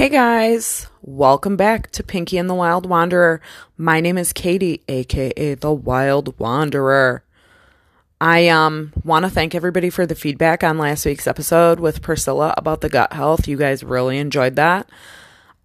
[0.00, 3.42] Hey guys, welcome back to Pinky and the Wild Wanderer.
[3.76, 7.22] My name is Kaytie, aka the Wild Wanderer.
[8.18, 12.54] I um want to thank everybody for the feedback on last week's episode with Priscilla
[12.56, 13.46] about the gut health.
[13.46, 14.88] You guys really enjoyed that.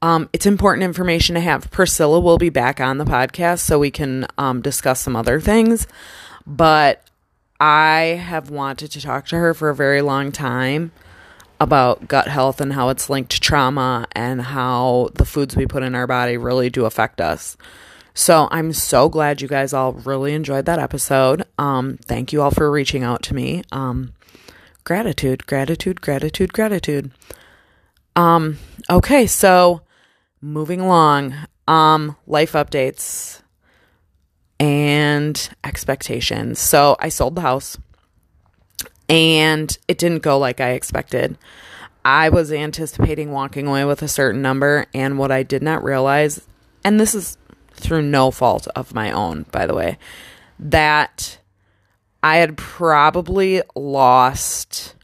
[0.02, 1.72] Um, it's important information to have.
[1.72, 5.88] Priscilla will be back on the podcast so we can um, discuss some other things.
[6.46, 7.02] But
[7.62, 10.92] I have wanted to talk to her for a very long time
[11.60, 15.84] about gut health and how it's linked to trauma and how the foods we put
[15.84, 17.58] in our body really do affect us.
[18.14, 21.44] So I'm so glad you guys all really enjoyed that episode.
[21.58, 23.64] Um, thank you all for reaching out to me.
[23.72, 24.14] Um,
[24.86, 27.12] gratitude, gratitude, gratitude, gratitude.
[28.16, 28.58] Um,
[28.90, 29.81] okay, so
[30.42, 31.36] moving along.
[31.67, 33.42] Um, life updates
[34.59, 36.59] and expectations.
[36.59, 37.78] So I sold the house
[39.09, 41.38] and it didn't go like I expected.
[42.04, 46.41] I was anticipating walking away with a certain number, and what I did not realize,
[46.84, 47.38] and this is
[47.73, 49.98] through no fault of my own, by the way,
[50.59, 51.39] that
[52.22, 54.95] I had probably lost,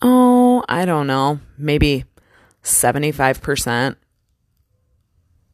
[0.00, 2.04] oh, I don't know, maybe
[2.62, 3.96] 75%.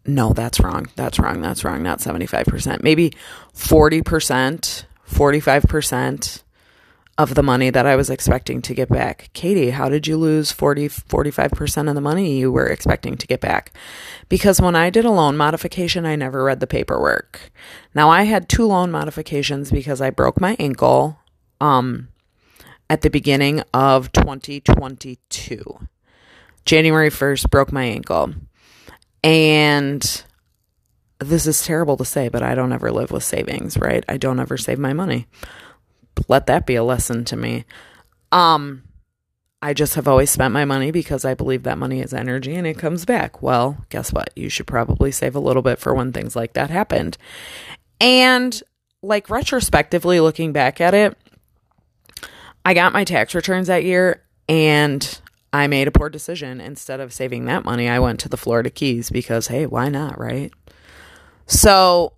[0.07, 0.89] No, that's wrong.
[0.97, 1.43] That's wrong.
[1.43, 1.83] That's wrong.
[1.83, 2.83] Not 75%.
[2.83, 3.13] Maybe
[3.55, 6.43] 40%, 45%
[7.19, 9.31] of the money that I was expecting to get back.
[9.35, 13.41] Kaytie, how did you lose 40 45% of the money you were expecting to get
[13.41, 13.73] back?
[14.29, 17.53] Because when I did a loan modification, I never read the paperwork.
[17.95, 21.19] Now I had two loan modifications because I broke my ankle
[21.61, 22.09] um
[22.89, 25.79] at the beginning of 2022.
[26.65, 28.35] January 1st broke my ankle.
[29.23, 30.25] And
[31.19, 34.05] this is terrible to say, but I don't ever live with savings, right?
[34.09, 35.27] I don't ever save my money
[36.29, 37.65] let that be a lesson to me.
[38.33, 38.85] Um,
[39.63, 42.67] I just have always spent my money because I believe that money is energy and
[42.67, 43.43] it comes back.
[43.43, 44.31] Well, guess what?
[44.35, 47.19] You should probably save a little bit for when things like that happened.
[48.01, 48.61] And
[49.03, 51.17] like retrospectively looking back at it,
[52.65, 55.21] I got my tax returns that year and
[55.53, 56.61] I made a poor decision.
[56.61, 60.19] Instead of saving that money, I went to the Florida Keys because, hey, why not,
[60.19, 60.53] right?
[61.47, 62.15] So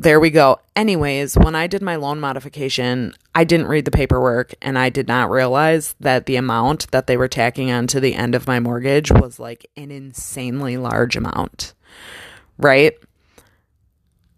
[0.00, 0.60] there we go.
[0.76, 5.08] Anyways, when I did my loan modification, I didn't read the paperwork and I did
[5.08, 8.60] not realize that the amount that they were tacking on to the end of my
[8.60, 11.74] mortgage was like an insanely large amount.
[12.58, 12.96] Right?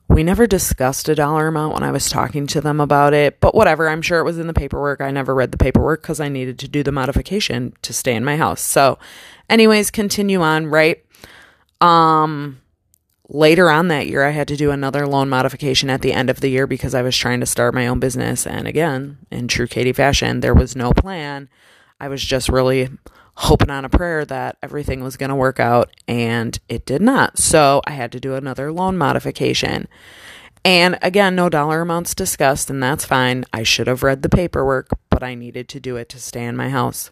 [0.08, 3.54] We never discussed a dollar amount when I was talking to them about it, but
[3.54, 3.88] whatever.
[3.88, 5.02] I'm sure it was in the paperwork.
[5.02, 8.24] I never read the paperwork because I needed to do the modification to stay in
[8.24, 8.62] my house.
[8.62, 8.98] So,
[9.48, 11.04] anyways, continue on, right?
[11.80, 12.59] Um,
[13.30, 16.40] later on that year, I had to do another loan modification at the end of
[16.40, 18.46] the year because I was trying to start my own business.
[18.46, 21.48] And again, in true Kaytie fashion, there was no plan.
[22.00, 22.88] I was just really
[23.36, 27.38] hoping on a prayer that everything was going to work out, and it did not.
[27.38, 29.86] So I had to do another loan modification.
[30.62, 33.44] And again, no dollar amounts discussed, and that's fine.
[33.52, 36.56] I should have read the paperwork, but I needed to do it to stay in
[36.56, 37.10] my house.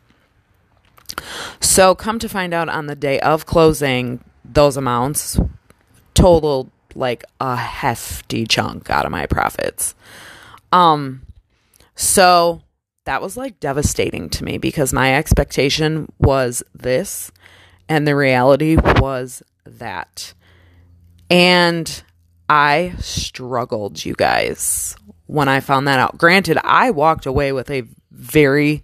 [1.61, 5.41] So, come to find out on the day of closing, those amounts
[6.19, 9.95] totaled like a hefty chunk out of my profits.
[10.73, 11.23] Um
[11.95, 12.63] so
[13.05, 17.33] that was like devastating to me because my expectation was this
[17.89, 20.35] and the reality was that.
[21.31, 22.03] And
[22.49, 24.97] I struggled, you guys,
[25.27, 26.19] when I found that out.
[26.19, 28.83] Granted, I walked away with a very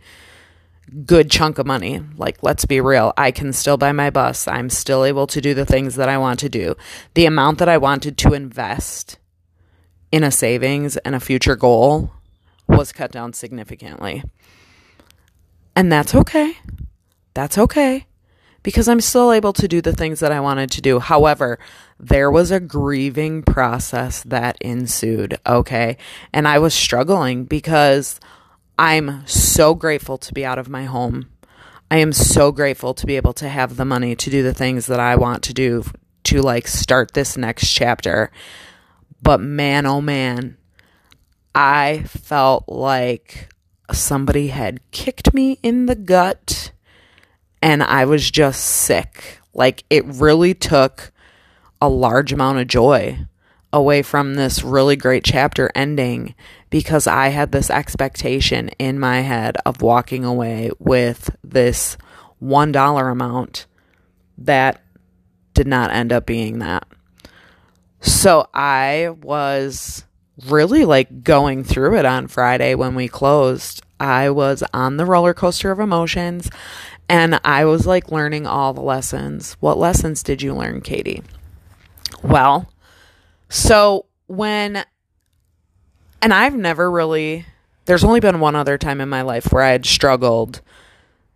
[1.05, 2.03] good chunk of money.
[2.17, 4.47] Like, let's be real, I can still buy my bus.
[4.49, 6.77] I'm still able to do the things that I want to do.
[7.15, 9.19] The amount that I wanted to invest
[10.12, 12.12] in a savings and a future goal
[12.69, 14.22] was cut down significantly.
[15.77, 16.59] And that's okay.
[17.34, 18.06] That's okay
[18.65, 20.99] because I'm still able to do the things that I wanted to do.
[20.99, 21.61] However,
[22.01, 25.97] there was a grieving process that ensued, okay?
[26.33, 28.19] And I was struggling because
[28.78, 31.30] I'm so grateful to be out of my home.
[31.90, 34.86] I am so grateful to be able to have the money to do the things
[34.86, 35.84] that I want to do
[36.24, 38.32] to like start this next chapter.
[39.22, 40.56] But man, oh man,
[41.54, 43.48] I felt like
[43.92, 46.72] somebody had kicked me in the gut
[47.62, 49.38] and I was just sick.
[49.53, 51.12] Like it really took
[51.80, 53.18] a large amount of joy
[53.72, 56.34] away from this really great chapter ending
[56.74, 61.97] because I had this expectation in my head of walking away with this
[62.42, 63.66] $1 amount
[64.38, 64.82] that
[65.53, 66.84] did not end up being that.
[68.00, 70.04] So I was
[70.48, 73.80] really like going through it on Friday when we closed.
[74.00, 76.50] I was on the roller coaster of emotions
[77.09, 79.56] And I was like learning all the lessons.
[79.60, 81.22] What lessons did you learn, Kaytie?
[82.22, 82.72] Well,
[83.48, 84.84] so when,
[86.24, 87.44] and I've never really,
[87.84, 90.62] there's only been one other time in my life where I had struggled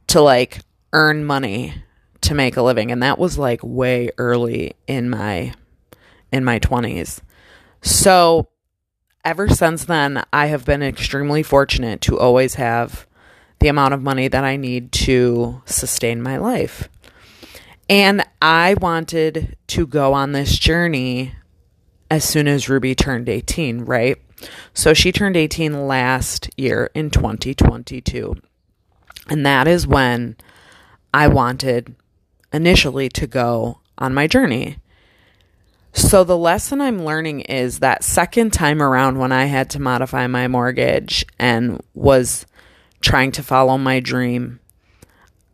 [0.07, 0.61] to like
[0.95, 1.75] earn money
[2.23, 5.53] to make a living and that was like way early in my
[6.33, 7.21] in my 20s.
[7.83, 8.49] So
[9.27, 13.07] ever since then I have been extremely fortunate to always have
[13.59, 16.89] the amount of money that I need to sustain my life.
[17.91, 21.35] And I wanted to go on this journey
[22.11, 24.17] as soon as Ruby turned 18, right?
[24.75, 28.37] So she turned 18 last year in 2022.
[29.29, 30.37] And that is when
[31.13, 31.95] I wanted
[32.53, 34.79] initially to go on my journey.
[35.93, 40.27] So, the lesson I'm learning is that second time around when I had to modify
[40.27, 42.47] my mortgage and was
[43.01, 44.61] trying to follow my dream,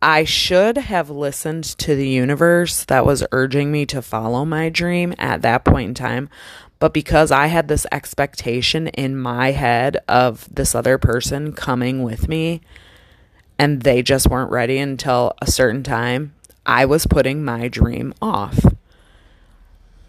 [0.01, 5.15] I should have listened to the universe that was urging me to follow my dream
[5.17, 6.29] at that point in time.
[6.79, 12.27] But because I had this expectation in my head of this other person coming with
[12.27, 12.61] me
[13.57, 16.33] and they just weren't ready until a certain time,
[16.65, 18.59] I was putting my dream off.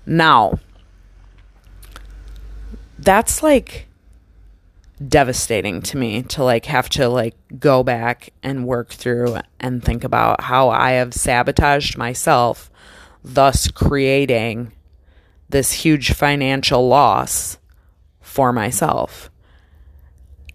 [0.05, 0.59] Now,
[2.99, 3.87] that's like
[5.07, 10.05] devastating to me to like have to like go back and work through and think
[10.05, 12.71] about how I have sabotaged myself
[13.23, 14.73] thus creating
[15.49, 17.59] this huge financial loss
[18.21, 19.31] for myself.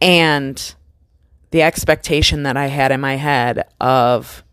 [0.01, 0.75] And
[1.51, 4.43] the expectation that I had in my head of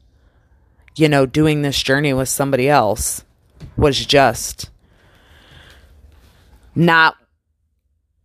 [0.99, 3.25] you know, doing this journey with somebody else
[3.77, 4.71] was just
[6.75, 7.17] not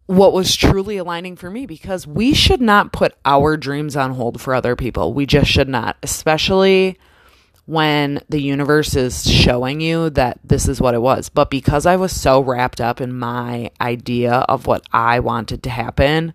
[0.07, 4.41] what was truly aligning for me because we should not put our dreams on hold
[4.41, 5.13] for other people.
[5.13, 6.97] We just should not, especially
[7.65, 11.29] when the universe is showing you that this is what it was.
[11.29, 15.69] But because I was so wrapped up in my idea of what I wanted to
[15.69, 16.33] happen,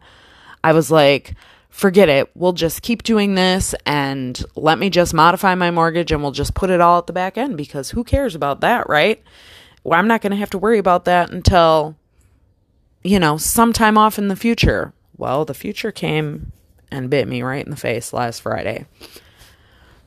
[0.65, 1.35] I was like,
[1.69, 2.31] forget it.
[2.35, 6.55] We'll just keep doing this and let me just modify my mortgage and we'll just
[6.55, 9.23] put it all at the back end because who cares about that, right?
[9.85, 11.95] Well, I'm not going to have to worry about that until,
[13.03, 14.93] you know, sometime off in the future.
[15.17, 16.53] Well, the future came
[16.91, 18.87] and bit me right in the face last Friday.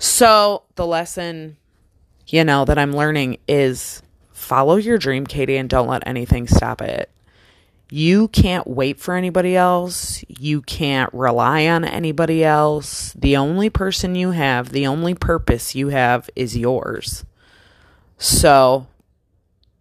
[0.03, 1.57] So, the lesson,
[2.25, 4.01] you know, that I'm learning is
[4.31, 7.11] follow your dream, Kaytie, and don't let anything stop it.
[7.91, 10.25] You can't wait for anybody else.
[10.27, 13.13] You can't rely on anybody else.
[13.13, 17.23] The only person you have, the only purpose you have is yours.
[18.17, 18.87] So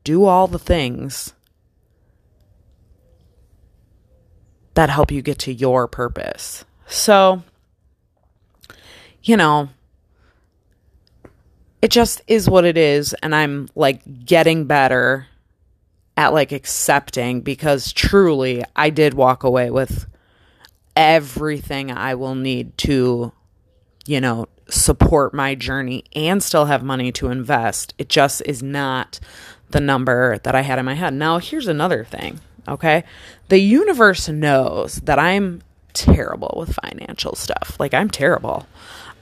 [0.04, 1.32] do all the things
[4.74, 6.66] that help you get to your purpose.
[6.86, 7.42] So,
[9.22, 9.70] you know,
[11.82, 13.14] it just is what it is.
[13.22, 15.26] And I'm like getting better
[16.16, 20.06] at like accepting because truly I did walk away with
[20.96, 23.32] everything I will need to,
[24.06, 27.94] you know, support my journey and still have money to invest.
[27.98, 29.18] It just is not
[29.70, 31.14] the number that I had in my head.
[31.14, 33.04] Now, here's another thing, okay?
[33.48, 35.62] The universe knows that I'm
[35.92, 37.76] terrible with financial stuff.
[37.78, 38.66] Like, I'm terrible.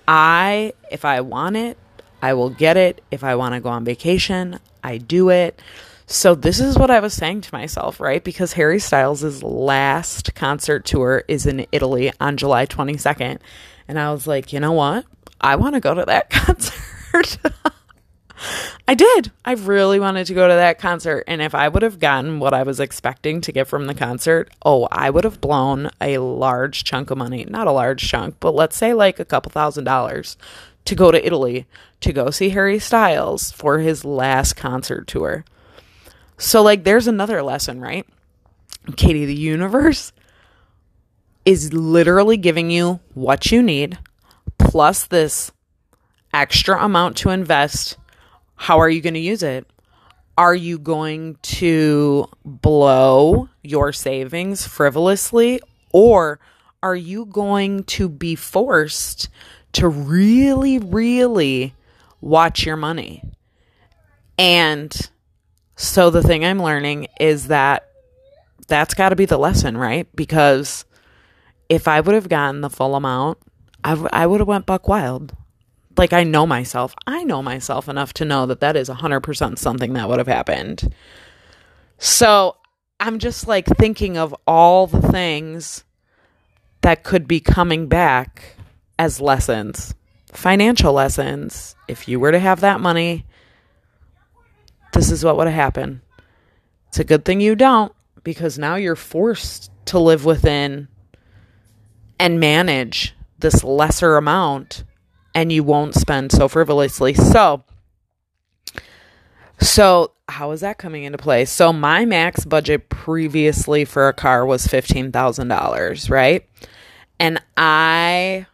[0.06, 1.76] I, if I want it,
[2.22, 3.02] I will get it.
[3.10, 5.60] If I want to go on vacation, I do it.
[6.06, 8.25] So this is what I was saying to myself, right?
[8.25, 13.38] Because Harry Styles' last concert tour is in Italy on July 22nd.
[13.87, 15.04] And I was like, you know what?
[15.40, 17.38] I want to go to that concert.
[18.87, 19.32] I did.
[19.44, 21.25] I really wanted to go to that concert.
[21.26, 24.50] And if I would have gotten what I was expecting to get from the concert,
[24.64, 27.44] oh, I would have blown a large chunk of money.
[27.44, 30.37] Not a large chunk, but let's say like a couple thousand dollars
[30.88, 31.66] to go to Italy
[32.00, 35.45] to go see Harry Styles for his last concert tour.
[36.38, 38.07] So, like, there's another lesson, right?
[38.92, 40.12] Kaytie, the universe
[41.45, 43.99] is literally giving you what you need
[44.57, 45.52] plus this
[46.33, 47.99] extra amount to invest.
[48.57, 49.66] How are you going to use it?
[50.38, 55.61] Are you going to blow your savings frivolously
[55.92, 56.40] or
[56.83, 59.28] are you going to be forced
[59.72, 61.75] to really, really
[62.20, 63.22] watch your money?
[64.38, 65.10] And
[65.76, 67.88] so the thing I'm learning is that
[68.68, 70.08] that's got to be the lesson, right?
[70.14, 70.84] Because
[71.68, 73.38] if I would have gotten the full amount,
[73.82, 75.34] I, w- I would have went buck wild.
[75.96, 76.94] Like I know myself.
[77.06, 80.94] I know myself enough to know that that is 100% something that would have happened.
[81.98, 82.56] So
[83.00, 85.84] I'm just like thinking of all the things
[86.82, 88.56] that could be coming back
[88.99, 89.95] as lessons
[90.33, 91.75] financial lessons.
[91.87, 93.25] If you were to have that money,
[94.93, 96.00] this is what would have happened.
[96.88, 97.93] It's a good thing you don't
[98.25, 100.88] because now you're forced to live within
[102.19, 104.85] and manage this lesser amount
[105.35, 107.14] and you won't spend so frivolously.
[107.14, 107.64] So,
[109.61, 111.45] so how is that coming into play?
[111.45, 116.47] So my max budget previously for a car was $15,000, right?
[117.21, 118.47] And I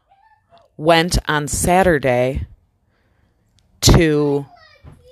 [0.76, 2.47] went on Saturday
[3.81, 4.47] to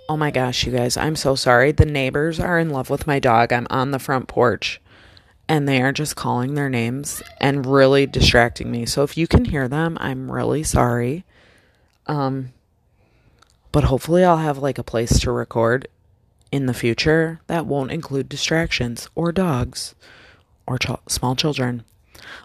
[0.09, 1.73] Oh my gosh, you guys, I'm so sorry.
[1.73, 3.53] The neighbors are in love with my dog.
[3.53, 4.81] I'm on the front porch
[5.49, 8.85] and they are just calling their names and really distracting me.
[8.85, 11.25] So if you can hear them, I'm really sorry.
[12.07, 12.53] Um
[13.71, 15.89] but hopefully I'll have like a place to record
[16.51, 19.95] in the future that won't include distractions or dogs
[20.67, 21.85] or ch- small children.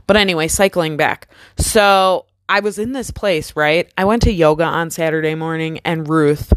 [0.07, 1.27] But anyway, cycling back.
[1.57, 3.91] So I was in this place, right?
[3.97, 6.53] I went to yoga on Saturday morning and Ruth,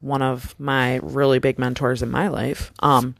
[0.00, 2.72] one of my really big mentors in my life.
[2.80, 3.14] Um,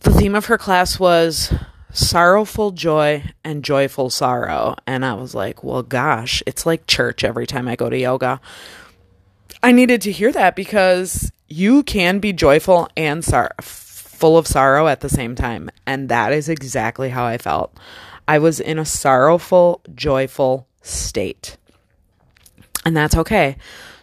[0.00, 1.52] the theme of her class was
[1.92, 4.76] sorrowful joy and joyful sorrow.
[4.86, 8.40] And I was like, well, gosh, it's like church every time I go to yoga.
[9.62, 14.88] I needed to hear that because you can be joyful and sor- full of sorrow
[14.88, 15.70] at the same time.
[15.86, 17.76] And that is exactly how I felt.
[18.28, 21.56] I was in a sorrowful, joyful state.
[22.84, 23.56] And that's okay.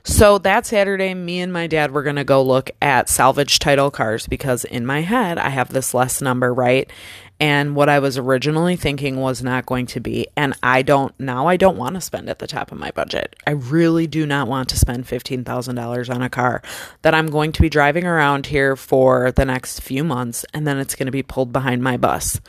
[0.05, 3.89] So that Saturday, me and my dad were going to go look at salvage title
[3.89, 6.91] cars because in my head, I have this less number, right?
[7.39, 10.27] And what I was originally thinking was not going to be.
[10.35, 13.35] And I don't, now I don't want to spend at the top of my budget.
[13.47, 16.61] I really do not want to spend $15,000 on a car
[17.01, 20.77] that I'm going to be driving around here for the next few months and then
[20.77, 22.41] it's going to be pulled behind my bus.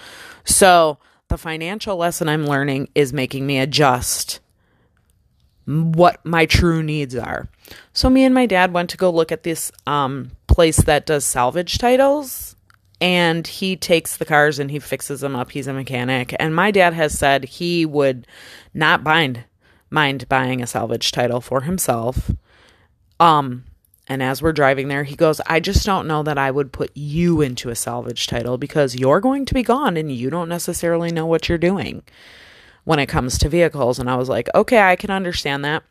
[0.44, 0.98] So
[1.34, 4.38] the financial lesson I'm learning is making me adjust
[5.66, 7.48] what my true needs are.
[7.92, 11.24] So me and my dad went to go look at this um, place that does
[11.24, 12.54] salvage titles
[13.00, 15.50] and he takes the cars and he fixes them up.
[15.50, 16.36] He's a mechanic.
[16.38, 18.28] And my dad has said he would
[18.72, 22.30] not mind buying a salvage title for himself.
[23.18, 23.64] Um
[24.06, 26.90] and as we're driving there, he goes, I just don't know that I would put
[26.94, 31.10] you into a salvage title because you're going to be gone and you don't necessarily
[31.10, 32.02] know what you're doing
[32.84, 33.98] when it comes to vehicles.
[33.98, 35.84] And I was like, okay, I can understand that.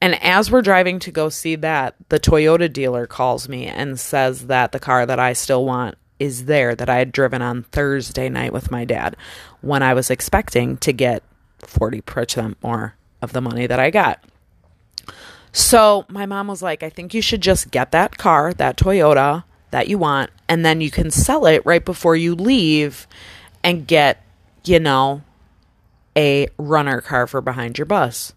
[0.00, 4.48] And as we're driving to go see that, the Toyota dealer calls me and says
[4.48, 8.28] that the car that I still want is there that I had driven on Thursday
[8.28, 9.16] night with my dad
[9.62, 11.22] when I was expecting to get
[11.62, 14.22] 40% more of the money that I got.
[15.54, 19.44] So my mom was like, I think you should just get that car, that Toyota
[19.70, 23.06] that you want, and then you can sell it right before you leave
[23.62, 24.20] and get,
[24.64, 25.22] you know,
[26.16, 28.34] a runner car for behind your bus.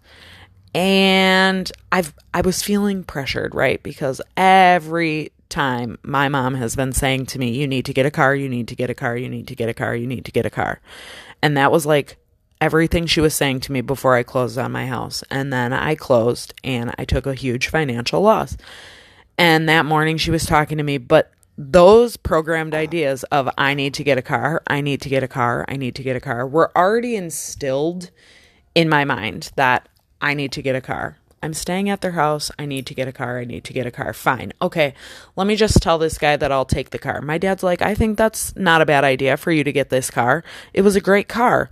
[0.75, 3.81] And I've I was feeling pressured, right?
[3.81, 8.11] Because every time my mom has been saying to me, you need to get a
[8.11, 10.25] car, you need to get a car, you need to get a car, you need
[10.25, 10.81] to get a car.
[11.41, 12.17] And that was like
[12.59, 15.23] everything she was saying to me before I closed on my house.
[15.29, 18.57] And then I closed and I took a huge financial loss.
[19.37, 23.93] And that morning she was talking to me, but those programmed ideas of I need
[23.95, 26.19] to get a car, I need to get a car, I need to get a
[26.19, 28.11] car were already instilled
[28.75, 29.89] in my mind that
[30.21, 31.17] I need to get a car.
[31.41, 32.49] I'm staying at their house.
[32.57, 33.39] I need to get a car.
[33.39, 34.11] I need to get a car.
[34.13, 34.53] Fine.
[34.61, 34.95] Okay.
[35.35, 37.21] Let me just tell this guy that I'll take the car.
[37.21, 40.09] My dad's like, I think that's not a bad idea for you to get this
[40.09, 40.43] car.
[40.73, 41.71] It was a great car.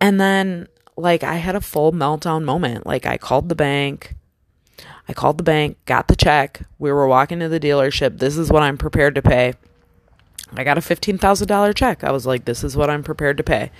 [0.00, 2.86] And then, like, I had a full meltdown moment.
[2.86, 4.14] Like, I called the bank.
[5.08, 6.62] I called the bank, got the check.
[6.78, 8.18] We were walking to the dealership.
[8.18, 9.54] This is what I'm prepared to pay.
[10.54, 12.04] I got a $15,000 check.
[12.04, 13.70] I was like, this is what I'm prepared to pay.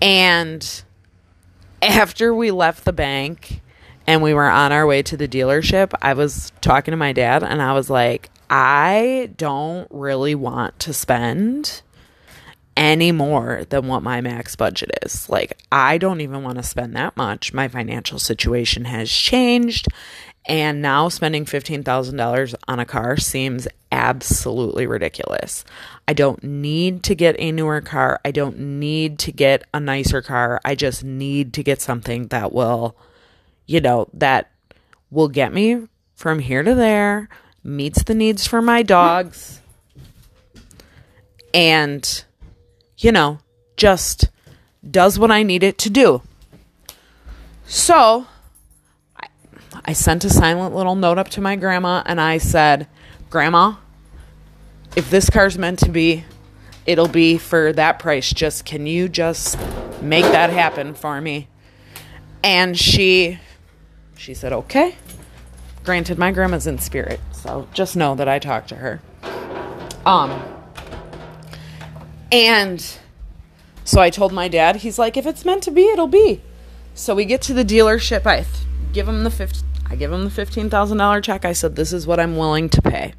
[0.00, 0.82] And
[1.80, 3.60] after we left the bank
[4.06, 7.42] and we were on our way to the dealership, I was talking to my dad
[7.42, 11.82] and I was like, I don't really want to spend
[12.76, 15.28] any more than what my max budget is.
[15.28, 17.52] Like, I don't even want to spend that much.
[17.52, 19.88] My financial situation has changed.
[20.46, 25.64] And now spending $15,000 on a car seems absolutely ridiculous.
[26.08, 28.20] I don't need to get a newer car.
[28.24, 30.60] I don't need to get a nicer car.
[30.64, 32.96] I just need to get something that will,
[33.66, 34.50] you know, that
[35.10, 35.86] will get me
[36.16, 37.28] from here to there,
[37.62, 39.60] meets the needs for my dogs,
[41.54, 42.24] and
[43.02, 43.38] you know,
[43.76, 44.30] just
[44.88, 46.22] does what I need it to do.
[47.66, 48.26] So
[49.16, 49.26] I,
[49.84, 52.86] I sent a silent little note up to my grandma and I said,
[53.30, 53.74] Grandma,
[54.94, 56.24] if this car's meant to be,
[56.86, 58.32] it'll be for that price.
[58.32, 59.58] Just can you just
[60.00, 61.48] make that happen for me?
[62.44, 63.38] And she
[64.16, 64.96] she said, "Okay."
[65.84, 69.00] Granted, my grandma's in spirit, so just know that I talked to her.
[70.04, 70.51] Um
[72.32, 72.98] and
[73.84, 76.40] so I told my dad, he's like, if it's meant to be, it'll be.
[76.94, 78.26] So we get to the dealership.
[78.26, 78.46] I
[78.92, 81.44] give him the 50, I give him the $15,000 check.
[81.44, 83.14] I said, this is what I'm willing to pay.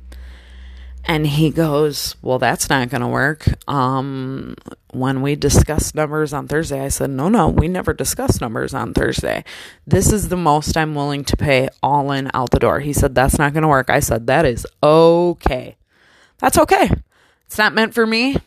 [1.06, 3.46] And he goes, well, that's not going to work.
[3.70, 4.56] Um,
[4.94, 8.94] when we discussed numbers on Thursday, I said, no, no, we never discussed numbers on
[8.94, 9.44] Thursday.
[9.86, 12.80] This is the most I'm willing to pay all in out the door.
[12.80, 13.90] He said, that's not going to work.
[13.90, 15.76] I said, that is okay.
[16.38, 16.90] That's okay.
[17.48, 18.38] It's not meant for me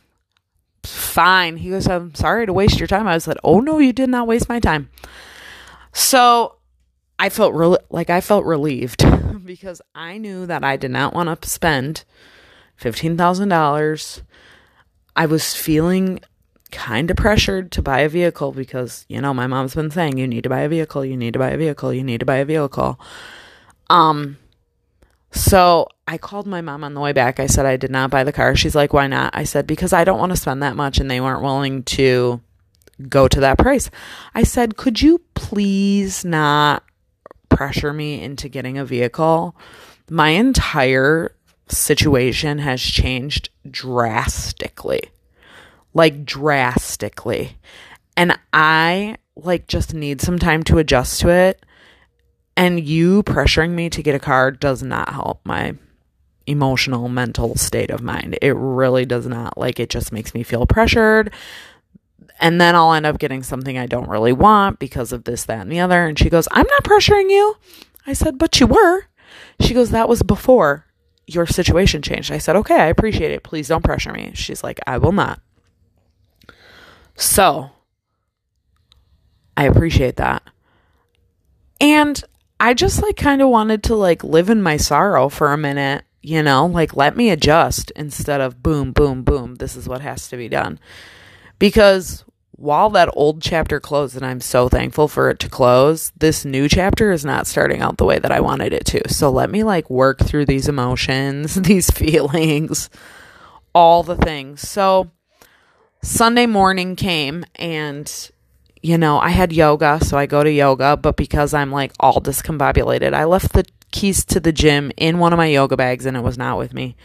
[0.95, 1.57] fine.
[1.57, 3.07] He goes, I'm sorry to waste your time.
[3.07, 4.91] I was like, oh no, you did not waste my time.
[5.93, 6.57] So
[7.19, 9.05] I felt re- like I felt relieved
[9.45, 12.05] because I knew that I did not want to spend
[12.81, 14.23] $15,000.
[15.15, 16.21] I was feeling
[16.71, 20.27] kind of pressured to buy a vehicle because, you know, my mom's been saying, you
[20.27, 22.37] need to buy a vehicle, you need to buy a vehicle, you need to buy
[22.37, 23.01] a vehicle.
[23.89, 24.37] Um,
[25.37, 27.39] so I called my mom on the way back.
[27.39, 28.57] I said I did not buy the car.
[28.57, 29.37] She's like, why not?
[29.37, 32.41] I said, because I don't want to spend that much and they weren't willing to
[33.09, 33.91] go to that price.
[34.35, 36.83] I said, could you please not
[37.49, 39.57] pressure me into getting a vehicle?
[40.09, 41.33] My entire
[41.69, 45.03] situation has changed drastically.
[45.93, 47.59] Like drastically.
[48.17, 51.65] And I like just need some time to adjust to it.
[52.57, 55.75] And you pressuring me to get a car does not help my
[56.47, 58.39] emotional, mental state of mind.
[58.41, 59.59] It really does not.
[59.59, 61.33] Like, it just makes me feel pressured.
[62.39, 65.61] And then I'll end up getting something I don't really want because of this, that,
[65.61, 66.07] and the other.
[66.07, 67.57] And she goes, I'm not pressuring you.
[68.07, 69.05] I said, but you were.
[69.61, 70.87] She goes, that was before
[71.27, 72.31] your situation changed.
[72.31, 73.43] I said, okay, I appreciate it.
[73.43, 74.33] Please don't pressure me.
[74.35, 75.41] She's like, I will not.
[77.17, 77.71] So
[79.57, 80.43] I appreciate that.
[81.81, 82.23] And
[82.59, 86.05] I just like kind of wanted to like live in my sorrow for a minute
[86.27, 89.55] you know, like let me adjust instead of boom, boom, boom.
[89.55, 90.81] This is what has to be done.
[91.61, 96.45] Because while that old chapter closed, and I'm so thankful for it to close, this
[96.45, 99.09] new chapter is not starting out the way that I wanted it to.
[99.09, 102.91] So let me like work through these emotions, these feelings,
[103.73, 104.69] all the things.
[104.69, 105.13] So
[106.03, 108.31] Sunday morning came and
[108.83, 112.21] you know, I had yoga, so I go to yoga, but because I'm like all
[112.21, 116.17] discombobulated, I left the keys to the gym in one of my yoga bags and
[116.17, 116.97] it was not with me.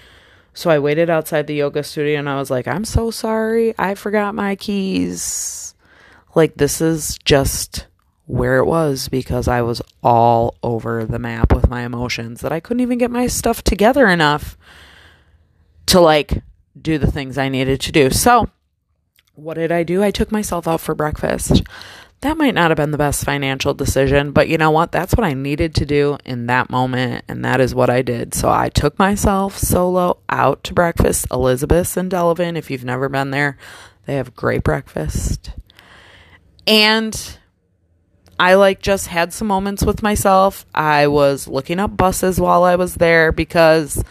[0.53, 3.73] So I waited outside the yoga studio and I was like, I'm so sorry.
[3.79, 5.73] I forgot my keys.
[6.35, 7.87] Like, this is just
[8.25, 12.59] where it was because I was all over the map with my emotions that I
[12.59, 14.57] couldn't even get my stuff together enough
[15.87, 16.43] to like
[16.79, 18.09] do the things I needed to do.
[18.09, 18.49] So,
[19.41, 20.03] what did I do?
[20.03, 21.63] I took myself out for breakfast
[22.21, 24.91] that might not have been the best financial decision, but you know what?
[24.91, 28.35] That's what I needed to do in that moment, and that is what I did.
[28.35, 31.25] So I took myself solo out to breakfast.
[31.31, 33.57] Elizabeth and Delavan, if you've never been there,
[34.05, 35.51] they have great breakfast.
[36.67, 37.37] And
[38.39, 40.67] I like just had some moments with myself.
[40.75, 44.03] I was looking up buses while I was there because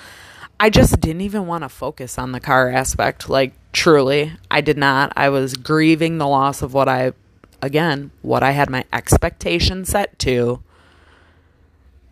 [0.62, 3.31] I just didn't even want to focus on the car aspect.
[3.31, 5.11] Like, truly, I did not.
[5.16, 7.14] I was grieving the loss of what I
[7.62, 10.62] again, what I had my expectation set to,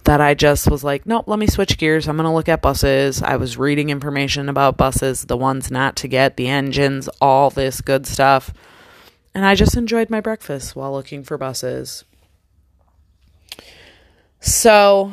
[0.05, 2.09] that I just was like, nope, let me switch gears.
[2.09, 3.23] I'm going to look at buses.
[3.23, 7.81] I was reading information about buses, the ones not to get, the engines, all this
[7.81, 8.53] good stuff.
[9.35, 12.05] And I just enjoyed my breakfast while looking for buses.
[14.41, 15.13] So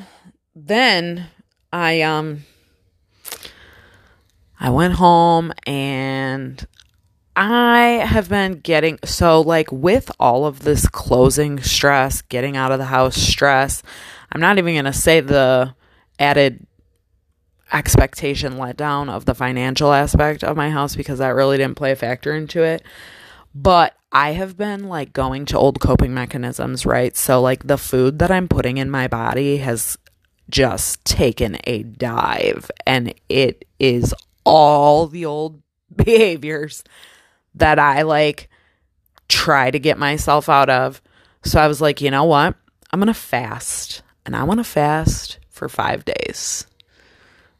[0.56, 1.28] then
[1.74, 2.44] I um
[4.60, 6.66] I went home and
[7.36, 12.80] I have been getting so like with all of this closing stress, getting out of
[12.80, 13.84] the house stress.
[14.32, 15.76] I'm not even going to say the
[16.18, 16.66] added
[17.74, 21.92] expectation let down of the financial aspect of my house because that really didn't play
[21.92, 22.84] a factor into it.
[23.54, 27.16] But I have been like going to old coping mechanisms, right?
[27.18, 29.98] So like the food that I'm putting in my body has
[30.50, 34.14] just taken a dive and it is
[34.46, 35.62] all the old
[35.96, 36.84] behaviors
[37.56, 38.50] that I like
[39.28, 41.02] try to get myself out of.
[41.44, 42.56] So I was like, you know what?
[42.92, 44.02] I'm going to fast.
[44.26, 46.66] And I want to fast for five days.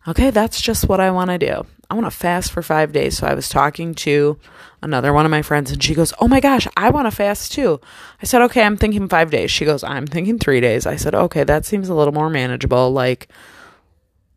[0.08, 1.66] Okay, that's just what I want to do.
[1.90, 3.18] I want to fast for five days.
[3.18, 4.40] So I was talking to
[4.82, 7.52] another one of my friends, and she goes, Oh my gosh, I want to fast
[7.52, 7.80] too.
[8.22, 9.52] I said, Okay, I'm thinking five days.
[9.52, 10.86] She goes, I'm thinking three days.
[10.86, 12.92] I said, Okay, that seems a little more manageable.
[12.92, 13.30] Like,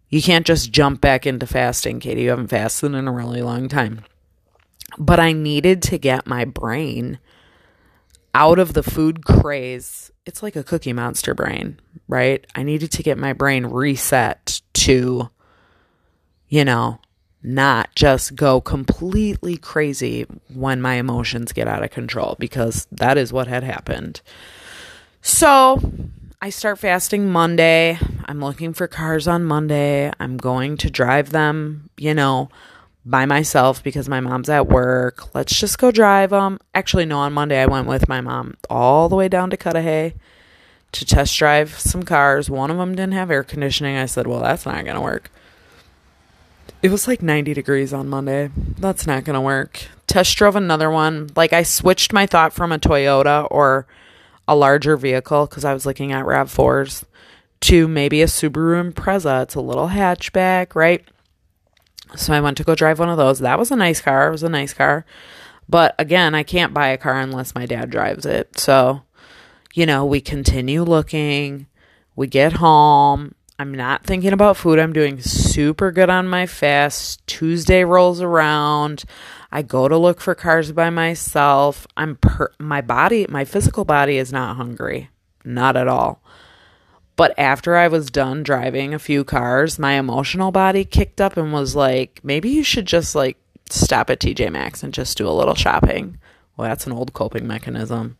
[0.08, 2.22] you can't just jump back into fasting, Kaytie.
[2.22, 4.04] You haven't fasted in a really long time
[4.96, 7.18] but I needed to get my brain
[8.34, 10.10] out of the food craze.
[10.24, 12.46] It's like a cookie monster brain, right?
[12.54, 15.30] I needed to get my brain reset to,
[16.48, 17.00] you know,
[17.42, 23.32] not just go completely crazy when my emotions get out of control because that is
[23.32, 24.20] what had happened.
[25.22, 25.80] So
[26.40, 27.98] I start fasting Monday.
[28.26, 30.12] I'm looking for cars on Monday.
[30.20, 32.48] I'm going to drive them, you know,
[33.04, 35.34] by myself because my mom's at work.
[35.34, 36.60] Let's just go drive them.
[36.76, 40.14] Actually, no, on Monday I went with my mom all the way down to Cudahy
[40.92, 42.48] to test drive some cars.
[42.48, 43.96] One of them didn't have air conditioning.
[43.96, 45.32] I said, well, that's not going to work.
[46.84, 48.50] It was like 90 degrees on Monday.
[48.78, 49.88] That's not going to work.
[50.06, 51.30] Test drove another one.
[51.34, 53.88] Like I switched my thought from a Toyota or
[54.48, 57.04] a larger vehicle because I was looking at RAV4s
[57.60, 59.42] to maybe a Subaru Impreza.
[59.42, 61.06] It's a little hatchback, right?
[62.16, 63.40] So I went to go drive one of those.
[63.40, 64.28] That was a nice car.
[64.28, 65.04] It was a nice car.
[65.68, 68.58] But again, I can't buy a car unless my dad drives it.
[68.58, 69.02] So,
[69.74, 71.66] you know, we continue looking.
[72.16, 73.34] We get home.
[73.60, 74.78] I'm not thinking about food.
[74.78, 77.26] I'm doing super good on my fast.
[77.26, 79.04] Tuesday rolls around.
[79.50, 81.84] I go to look for cars by myself.
[81.96, 85.10] I'm per- my body, my physical body is not hungry.
[85.44, 86.22] Not at all.
[87.16, 91.52] But after I was done driving a few cars, my emotional body kicked up and
[91.52, 93.38] was like, maybe you should just like
[93.70, 96.18] stop at TJ Maxx and just do a little shopping.
[96.56, 98.18] Well, that's an old coping mechanism.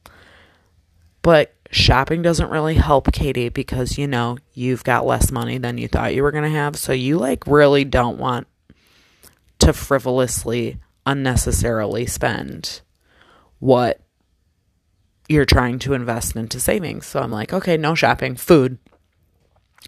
[1.23, 5.89] But shopping doesn't really help Kaytie because, you know, you've got less money than you
[5.89, 6.77] thought you were going to have.
[6.77, 8.47] So you like really don't want
[9.61, 12.81] to frivolously unnecessarily spend
[13.59, 14.01] what
[15.29, 17.07] you're trying to invest into savings.
[17.07, 18.79] So I'm like, okay, no shopping, food.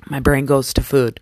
[0.07, 1.21] My brain goes to food.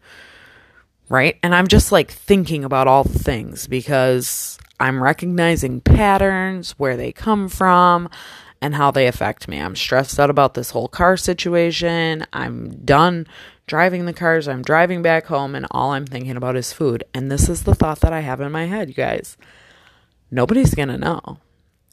[1.08, 1.38] Right?
[1.42, 7.48] And I'm just like thinking about all things because I'm recognizing patterns, where they come
[7.48, 8.10] from,
[8.60, 9.60] and how they affect me.
[9.60, 12.26] I'm stressed out about this whole car situation.
[12.32, 13.26] I'm done
[13.66, 14.48] driving the cars.
[14.48, 17.04] I'm driving back home, and all I'm thinking about is food.
[17.14, 19.36] And this is the thought that I have in my head, you guys
[20.30, 21.38] nobody's going to know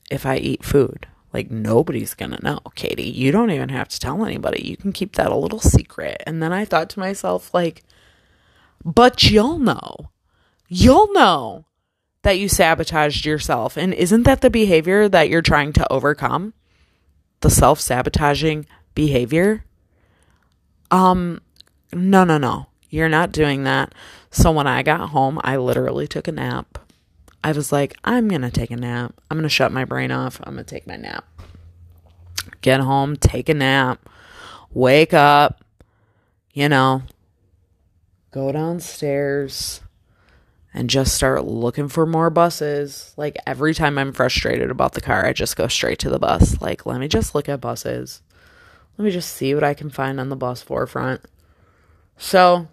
[0.10, 1.08] if I eat food.
[1.34, 3.14] Like, nobody's going to know, Kaytie.
[3.14, 4.66] You don't even have to tell anybody.
[4.66, 6.24] You can keep that a little secret.
[6.26, 7.84] And then I thought to myself, like,
[8.84, 10.12] but you'll know.
[10.70, 11.66] You'll know
[12.26, 13.78] that you sabotaged yourself.
[13.78, 16.56] And isn't that the behavior that you're trying to overcome?
[17.42, 19.64] The self sabotaging behavior?
[20.90, 21.40] Um,
[21.94, 22.66] no, no, no.
[22.90, 23.94] You're not doing that.
[24.32, 26.80] So when I got home, I literally took a nap.
[27.44, 29.14] I was like, I'm going to take a nap.
[29.30, 30.42] I'm going to shut my brain off.
[30.44, 31.26] I'm going to take my nap.
[32.62, 34.10] Get home, take a nap,
[34.74, 35.64] wake up,
[36.54, 37.04] you know,
[38.32, 39.82] go downstairs
[40.76, 43.14] and just start looking for more buses.
[43.16, 46.62] Like every time I'm frustrated about the car, I just go straight to the bus.
[46.62, 48.22] Like, let me just look at buses.
[48.98, 51.22] Let me just see what I can find on the bus forefront.
[52.18, 52.68] So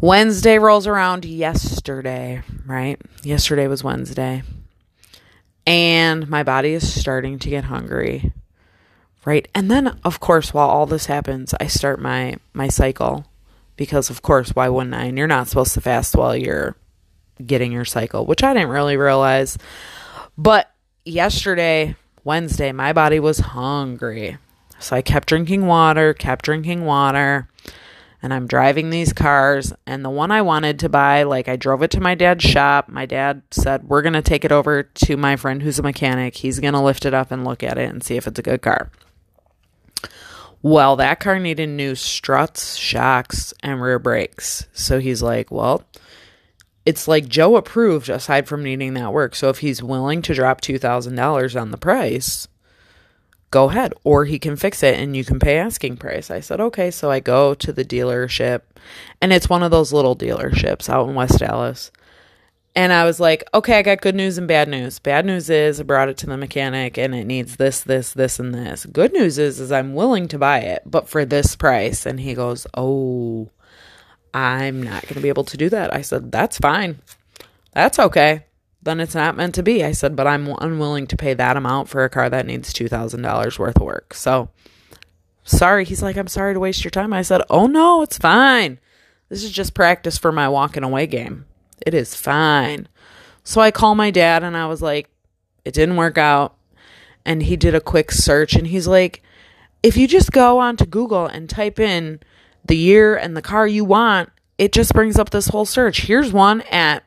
[0.00, 3.00] Wednesday rolls around yesterday, right?
[3.22, 4.42] Yesterday was Wednesday.
[5.68, 8.32] And my body is starting to get hungry.
[9.24, 9.46] Right?
[9.54, 13.24] And then of course while all this happens, I start my my cycle
[13.78, 15.04] because of course why wouldn't I?
[15.04, 16.76] And you're not supposed to fast while you're
[17.46, 19.56] getting your cycle, which I didn't really realize.
[20.36, 20.70] But
[21.06, 24.36] yesterday, Wednesday, my body was hungry.
[24.78, 27.48] So I kept drinking water, kept drinking water
[28.22, 29.72] and I'm driving these cars.
[29.86, 32.88] And the one I wanted to buy, like I drove it to my dad's shop.
[32.88, 36.36] My dad said, We're going to take it over to my friend who's a mechanic.
[36.36, 38.42] He's going to lift it up and look at it and see if it's a
[38.42, 38.90] good car.
[40.62, 44.66] Well, that car needed new struts, shocks, and rear brakes.
[44.72, 45.84] So he's like, Well,
[46.84, 49.34] it's like Joe approved aside from needing that work.
[49.34, 52.48] So if he's willing to drop $2,000 on the price,
[53.50, 53.92] go ahead.
[54.04, 56.30] Or he can fix it and you can pay asking price.
[56.30, 56.90] I said okay.
[56.90, 58.62] So i go to the dealership.
[59.20, 61.90] And it's one of those little dealerships out in West Allis
[62.78, 65.80] and i was like okay i got good news and bad news bad news is
[65.80, 69.12] i brought it to the mechanic and it needs this this this and this good
[69.12, 72.66] news is is i'm willing to buy it but for this price and he goes
[72.74, 73.50] oh
[74.32, 77.00] i'm not going to be able to do that i said that's fine
[77.72, 78.44] that's okay
[78.80, 79.84] then it's not meant to be.
[79.84, 83.58] I said, but I'm unwilling to pay that amount for a car that needs $2,000
[83.58, 84.14] worth of work.
[84.14, 84.50] So,
[85.44, 85.84] sorry.
[85.84, 87.12] He's like, I'm sorry to waste your time.
[87.12, 88.78] I said, oh no, it's fine.
[89.28, 91.44] This is just practice for my walking away game.
[91.86, 92.88] It is fine.
[93.44, 95.10] So I call my dad and I was like,
[95.64, 96.56] it didn't work out.
[97.24, 99.22] And he did a quick search and he's like,
[99.82, 102.20] if you just go onto Google and type in
[102.64, 106.02] the year and the car you want, it just brings up this whole search.
[106.02, 107.04] Here's one at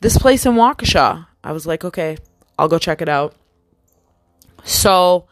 [0.00, 1.26] this place in Waukesha.
[1.42, 2.18] I was like, okay,
[2.58, 3.34] I'll go check it out.
[4.64, 5.26] So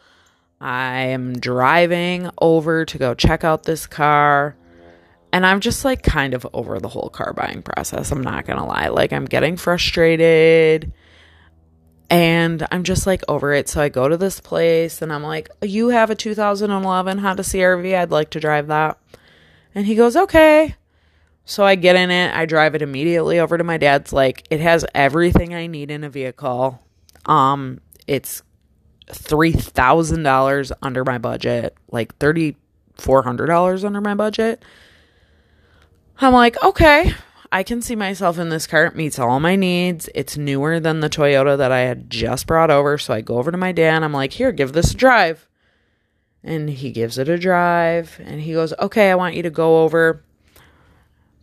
[0.59, 4.55] I am driving over to go check out this car.
[5.33, 8.11] And I'm just like kind of over the whole car buying process.
[8.11, 8.89] I'm not going to lie.
[8.89, 10.93] Like, I'm getting frustrated
[12.07, 13.67] and I'm just like over it.
[13.67, 17.97] So I go to this place and I'm like, You have a 2011 Honda CRV.
[17.97, 18.99] I'd like to drive that.
[19.73, 20.75] And he goes, Okay.
[21.45, 22.31] So I get in it.
[22.35, 24.13] I drive it immediately over to my dad's.
[24.13, 26.79] Like, it has everything I need in a vehicle.
[27.25, 28.43] Um, it's
[29.07, 34.63] $3,000 under my budget, like $3,400 under my budget.
[36.19, 37.13] I'm like, okay,
[37.51, 38.85] I can see myself in this car.
[38.85, 40.09] It meets all my needs.
[40.15, 42.97] It's newer than the Toyota that I had just brought over.
[42.97, 45.47] So I go over to my dad I'm like, here, give this a drive.
[46.43, 49.83] And he gives it a drive and he goes, okay, I want you to go
[49.83, 50.23] over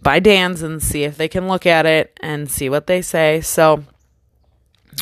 [0.02, 3.40] by Dan's and see if they can look at it and see what they say.
[3.40, 3.84] So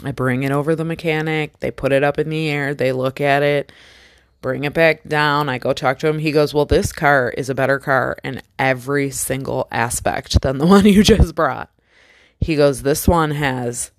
[0.04, 1.58] I bring it over the mechanic.
[1.60, 2.74] They put it up in the air.
[2.74, 3.72] They look at it,
[4.40, 5.48] bring it back down.
[5.48, 6.18] I go talk to him.
[6.18, 10.66] He goes, Well, this car is a better car in every single aspect than the
[10.74, 11.70] one you just brought.
[12.40, 13.90] He goes, This one has,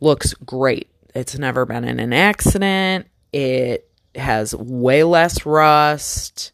[0.00, 0.88] looks great.
[1.14, 3.06] It's never been in an accident.
[3.32, 6.52] It has way less rust.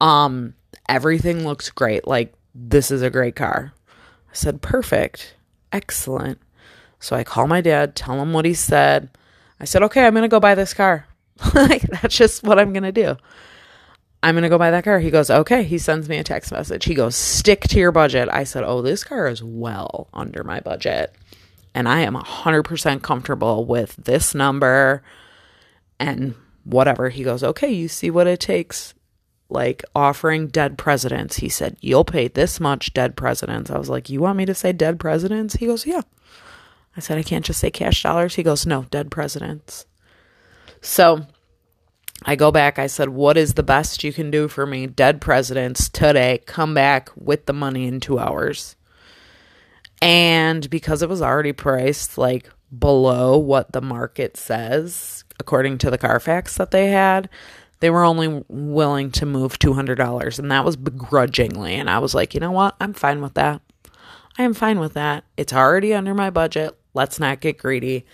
[0.00, 0.54] Um,
[0.88, 2.06] everything looks great.
[2.06, 3.72] Like, this is a great car.
[3.88, 5.34] I said, Perfect.
[5.72, 6.38] Excellent.
[7.00, 9.08] So I call my dad, tell him what he said.
[9.58, 11.06] I said, okay, I'm going to go buy this car.
[11.54, 13.16] like, that's just what I'm going to do.
[14.22, 14.98] I'm going to go buy that car.
[14.98, 15.62] He goes, okay.
[15.62, 16.84] He sends me a text message.
[16.84, 18.28] He goes, stick to your budget.
[18.30, 21.14] I said, oh, this car is well under my budget.
[21.74, 25.02] And I am 100% comfortable with this number
[25.98, 27.08] and whatever.
[27.08, 28.92] He goes, okay, you see what it takes.
[29.48, 31.36] Like offering dead presidents.
[31.36, 33.70] He said, you'll pay this much dead presidents.
[33.70, 35.54] I was like, you want me to say dead presidents?
[35.56, 36.02] He goes, yeah.
[36.96, 38.34] I said, I can't just say cash dollars.
[38.34, 39.86] He goes, No, dead presidents.
[40.80, 41.26] So
[42.24, 42.78] I go back.
[42.78, 44.86] I said, What is the best you can do for me?
[44.86, 46.42] Dead presidents today.
[46.46, 48.76] Come back with the money in two hours.
[50.02, 55.98] And because it was already priced like below what the market says, according to the
[55.98, 57.28] Carfax that they had,
[57.80, 60.38] they were only willing to move $200.
[60.38, 61.74] And that was begrudgingly.
[61.74, 62.76] And I was like, you know what?
[62.80, 63.62] I'm fine with that.
[64.38, 65.24] I am fine with that.
[65.36, 66.78] It's already under my budget.
[66.94, 68.06] Let's not get greedy.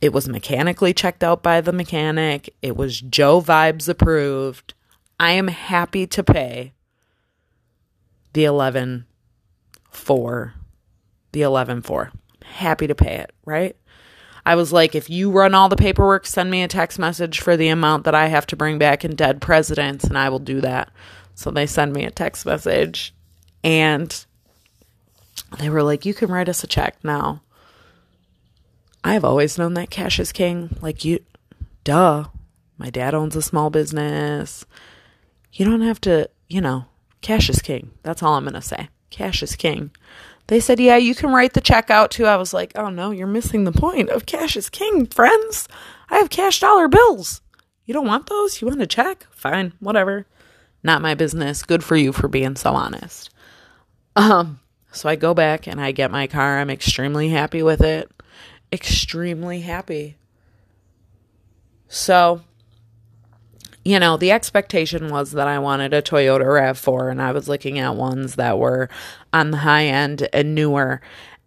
[0.00, 2.54] It was mechanically checked out by the mechanic.
[2.62, 4.74] It was Joe Vibes approved.
[5.18, 6.72] I am happy to pay
[8.34, 9.06] the 11
[9.90, 10.54] for
[11.32, 12.12] the 11 for.
[12.44, 13.76] Happy to pay it, right?
[14.44, 17.56] I was like, if you run all the paperwork, send me a text message for
[17.56, 20.60] the amount that I have to bring back in dead presidents, and I will do
[20.60, 20.92] that.
[21.34, 23.12] So they send me a text message,
[23.64, 24.24] and
[25.58, 27.42] they were like, you can write us a check now.
[29.06, 30.76] I've always known that cash is king.
[30.82, 31.20] Like, you,
[31.84, 32.24] duh.
[32.76, 34.66] My dad owns a small business.
[35.52, 36.86] You don't have to, you know,
[37.20, 37.92] cash is king.
[38.02, 38.88] That's all I'm going to say.
[39.10, 39.92] Cash is king.
[40.48, 42.26] They said, yeah, you can write the check out too.
[42.26, 45.68] I was like, oh no, you're missing the point of cash is king, friends.
[46.10, 47.40] I have cash dollar bills.
[47.84, 48.60] You don't want those?
[48.60, 49.26] You want a check?
[49.30, 50.26] Fine, whatever.
[50.82, 51.62] Not my business.
[51.62, 53.30] Good for you for being so honest.
[54.16, 56.58] Um, so I go back and I get my car.
[56.58, 58.10] I'm extremely happy with it
[58.76, 60.16] extremely happy.
[61.88, 62.42] So,
[63.84, 67.78] you know, the expectation was that I wanted a Toyota RAV4 and I was looking
[67.78, 68.90] at ones that were
[69.32, 71.00] on the high end and newer.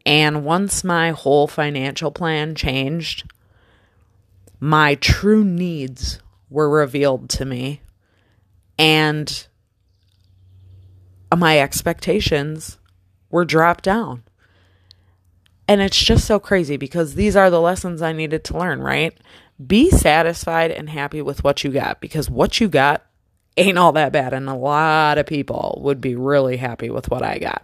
[0.08, 3.32] And once my whole financial plan changed,
[4.60, 7.82] my true needs were revealed to me
[8.80, 9.46] and
[11.38, 12.80] my expectations
[13.30, 14.24] were dropped down.
[15.70, 19.16] And it's just so crazy because these are the lessons I needed to learn, right?
[19.64, 23.06] Be satisfied and happy with what you got because what you got
[23.56, 24.34] ain't all that bad.
[24.34, 27.64] And a lot of people would be really happy with what I got.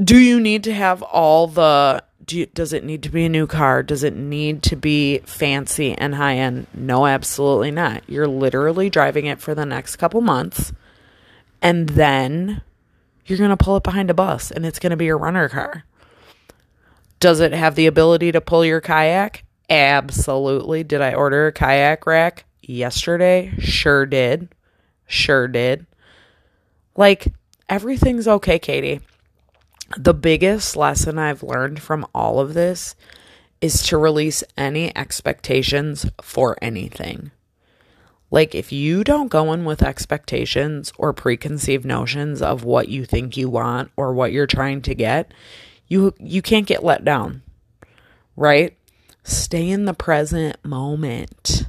[0.00, 3.28] Do you need to have all the do you, does it need to be a
[3.28, 3.82] new car?
[3.82, 6.68] Does it need to be fancy and high end?
[6.72, 8.08] No, absolutely not.
[8.08, 10.72] You're literally driving it for the next couple months
[11.60, 12.62] and then
[13.30, 15.48] you're going to pull it behind a bus and it's going to be a runner
[15.48, 15.84] car.
[17.20, 19.44] Does it have the ability to pull your kayak?
[19.68, 20.82] Absolutely.
[20.82, 23.52] Did I order a kayak rack yesterday?
[23.58, 24.54] Sure did.
[25.06, 25.86] Sure did.
[26.96, 27.32] Like,
[27.68, 29.00] everything's okay, Kaytie.
[29.96, 32.94] The biggest lesson I've learned from all of this
[33.60, 37.30] is to release any expectations for anything.
[38.30, 43.36] Like, if you don't go in with expectations or preconceived notions of what you think
[43.36, 45.32] you want or what you're trying to get,
[45.88, 47.42] you you can't get let down.
[48.36, 48.76] Right?
[49.24, 51.66] Stay in the present moment.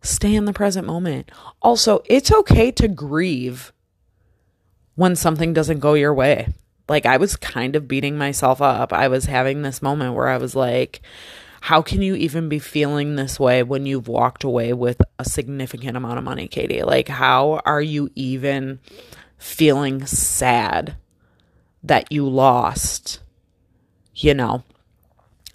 [0.00, 1.30] Stay in the present moment.
[1.60, 3.72] Also, it's okay to grieve
[4.94, 6.48] when something doesn't go your way.
[6.88, 8.92] Like, I was kind of beating myself up.
[8.92, 11.02] I was having this moment where I was like,
[11.62, 15.96] how can you even be feeling this way when you've walked away with a significant
[15.96, 16.84] amount of money, Kaytie?
[16.84, 18.80] Like, how are you even
[19.38, 20.96] feeling sad
[21.84, 23.20] that you lost,
[24.12, 24.64] you know,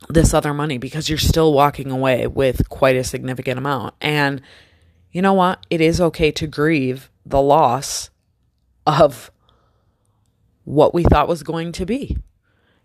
[0.08, 3.94] this other money because you're still walking away with quite a significant amount?
[4.00, 4.42] And
[5.12, 5.66] you know what?
[5.70, 8.12] It is okay to grieve the loss
[8.86, 9.30] of
[10.64, 12.16] what we thought was going to be,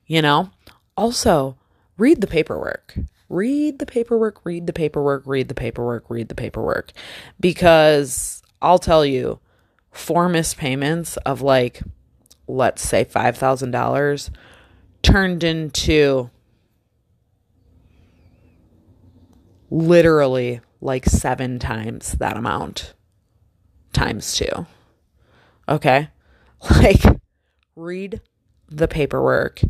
[0.09, 0.51] you know?
[0.97, 1.57] Also,
[1.97, 2.97] read the paperwork
[3.33, 6.93] read the paperwork, read the paperwork, read the paperwork, read the paperwork.
[7.41, 9.41] Because I'll tell you,
[9.91, 11.83] four missed payments of like,
[12.47, 14.31] let's say $5,000
[15.03, 16.31] turned into
[19.71, 22.95] literally like seven times that amount
[23.93, 24.67] times two.
[25.69, 26.09] Okay?
[26.71, 27.03] Like,
[27.75, 28.21] read
[28.69, 29.63] the paperwork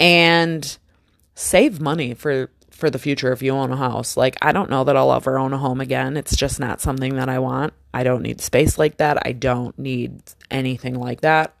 [0.00, 0.78] and
[1.34, 4.16] save money for for the future if you own a house.
[4.16, 6.16] Like, I don't know that I'll ever own a home again.
[6.16, 7.72] It's just not something that I want.
[7.92, 9.26] I don't need space like that.
[9.26, 11.54] I don't need anything like that.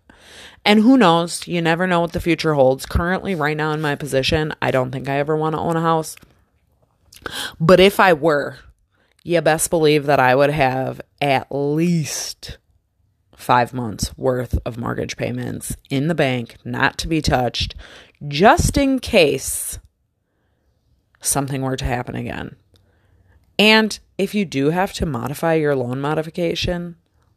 [0.64, 1.46] And who knows?
[1.46, 2.86] You never know what the future holds.
[2.86, 5.80] Currently, right now in my position, I don't think I ever want to own a
[5.80, 6.16] house.
[7.58, 8.58] But if I were,
[9.22, 12.58] you best believe that I would have at least
[13.36, 17.74] five months worth of mortgage payments in the bank, not to be touched,
[18.26, 19.78] just in case
[21.26, 22.56] something were to happen again.
[23.58, 26.96] And if you do have to modify your loan modification,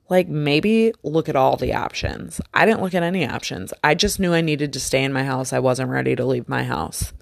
[0.09, 2.41] like maybe look at all the options.
[2.53, 3.73] I didn't look at any options.
[3.83, 5.53] I just knew I needed to stay in my house.
[5.53, 7.13] I wasn't ready to leave my house.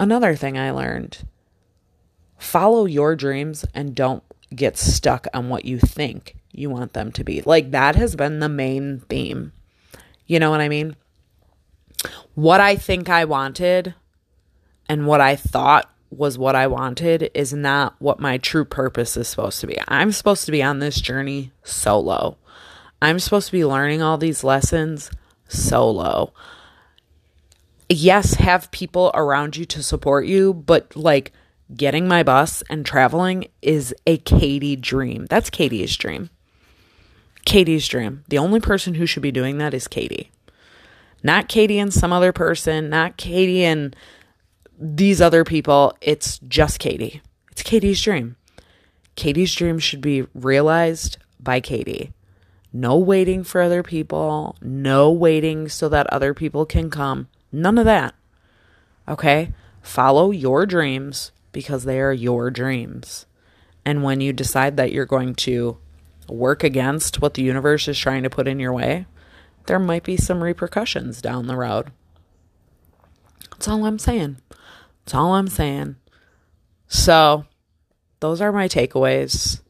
[0.00, 1.26] Another thing I learned
[2.36, 4.22] follow your dreams and don't
[4.54, 7.42] get stuck on what you think you want them to be.
[7.42, 9.52] Like that has been the main theme.
[10.26, 10.96] You know what I mean?
[12.34, 13.94] What I think I wanted
[14.88, 19.28] and what I thought was what I wanted is not what my true purpose is
[19.28, 19.78] supposed to be.
[19.88, 22.36] I'm supposed to be on this journey solo.
[23.02, 25.10] I'm supposed to be learning all these lessons
[25.48, 26.32] solo.
[27.88, 31.32] Yes, have people around you to support you, but like
[31.74, 35.26] getting my bus and traveling is a Kaytie dream.
[35.26, 36.30] That's Kaytie's dream.
[37.46, 38.24] Kaytie's dream.
[38.28, 40.28] The only person who should be doing that is Kaytie.
[41.22, 43.94] Not Kaytie and some other person, not Kaytie and
[44.84, 47.22] these other people, it's just Kaytie.
[47.50, 48.36] It's Kaytie's dream.
[49.16, 52.12] Kaytie's dream should be realized by Kaytie.
[52.70, 57.28] No waiting for other people, no waiting so that other people can come.
[57.50, 58.14] None of that.
[59.08, 59.54] Okay?
[59.80, 63.24] Follow your dreams because they are your dreams.
[63.86, 65.78] And when you decide that you're going to
[66.28, 69.06] work against what the universe is trying to put in your way,
[69.66, 71.90] there might be some repercussions down the road.
[73.50, 74.38] That's all I'm saying.
[75.04, 75.96] That's all I'm saying.
[76.88, 77.44] So,
[78.20, 79.60] those are my takeaways.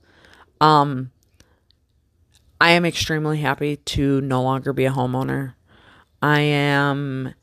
[0.61, 1.11] Um,
[2.61, 5.55] I am extremely happy to no longer be a homeowner.
[6.23, 7.35] I am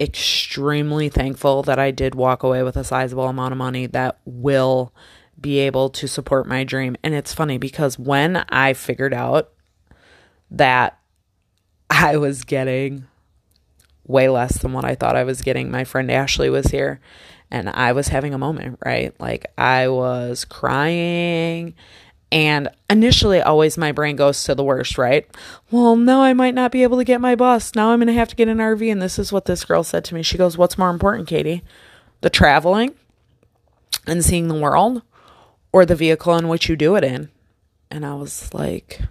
[0.00, 4.92] extremely thankful that I did walk away with a sizable amount of money that will
[5.40, 6.96] be able to support my dream.
[7.02, 9.52] And it's funny because when I figured out
[10.50, 10.98] that
[11.88, 13.06] I was getting
[14.04, 17.00] way less than what I thought I was getting, my friend Ashley was here
[17.50, 19.18] and I was having a moment, right?
[19.20, 21.74] Like I was crying.
[22.32, 25.28] And initially, always my brain goes to the worst, right?
[25.70, 27.74] Well, no, I might not be able to get my bus.
[27.74, 28.90] Now I'm going to have to get an RV.
[28.90, 30.22] And this is what this girl said to me.
[30.22, 31.62] She goes, What's more important, Kaytie?
[32.22, 32.94] The traveling
[34.06, 35.02] and seeing the world
[35.72, 37.30] or the vehicle in which you do it in?
[37.92, 39.02] And I was like,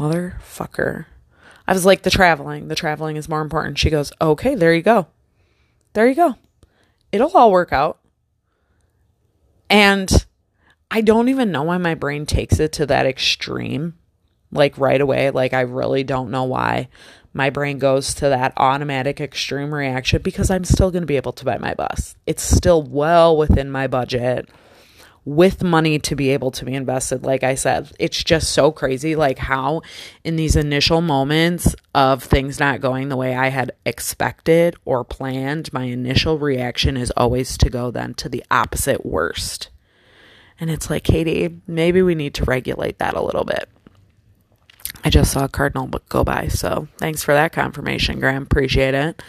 [0.00, 1.04] Motherfucker.
[1.68, 2.68] I was like, The traveling.
[2.68, 3.78] The traveling is more important.
[3.78, 5.08] She goes, Okay, there you go.
[5.92, 6.36] There you go
[7.14, 8.00] it'll all work out.
[9.70, 10.10] And
[10.90, 13.94] I don't even know why my brain takes it to that extreme,
[14.50, 15.30] like right away.
[15.30, 16.88] Like, I really don't know why
[17.32, 21.32] my brain goes to that automatic extreme reaction because I'm still going to be able
[21.32, 22.16] to buy my bus.
[22.26, 24.48] It's still well within my budget
[25.26, 27.22] with money to be able to be invested.
[27.22, 29.80] Like I said, it's just so crazy, like how
[30.22, 35.72] in these initial moments of things not going the way I had expected or planned,
[35.72, 39.70] my initial reaction is always to go then to the opposite worst.
[40.60, 43.68] And it's like, Kaytie, maybe we need to regulate that a little bit.
[45.04, 48.42] I just saw a cardinal go by, so thanks for that confirmation, Graham.
[48.42, 49.22] Appreciate it.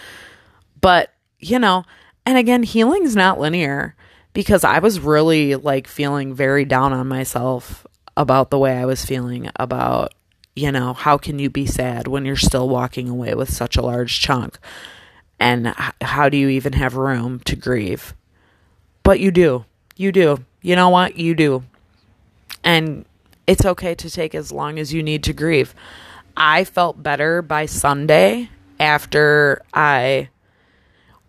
[0.80, 1.86] But, you know,
[2.26, 3.96] And again, healing's not linear
[4.36, 9.04] because I was really like feeling very down on myself about the way I was
[9.06, 10.14] feeling about,
[10.58, 13.82] you know, how can you be sad when you're still walking away with such a
[13.82, 14.60] large chunk?
[15.40, 18.14] And how do you even have room to grieve?
[19.04, 19.64] But you do.
[19.96, 20.44] You do.
[20.62, 21.16] You know what?
[21.16, 21.64] You do.
[22.62, 23.06] And
[23.48, 25.74] it's okay to take as long as you need to grieve.
[26.36, 28.50] I felt better by Sunday
[28.82, 30.28] after I